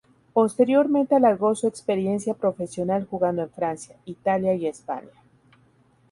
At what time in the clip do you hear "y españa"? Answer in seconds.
4.55-5.11